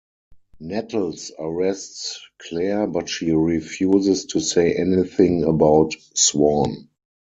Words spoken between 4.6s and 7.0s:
anything about Swan.